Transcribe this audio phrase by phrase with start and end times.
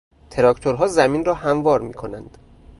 [0.29, 2.37] تراکتورها زمین را هموار میکنند.